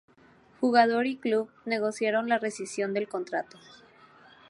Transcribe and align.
Jugador 0.59 1.05
y 1.05 1.15
club 1.17 1.51
negociaron 1.63 2.27
la 2.27 2.39
rescisión 2.39 2.91
del 2.95 3.07
contrato. 3.07 3.59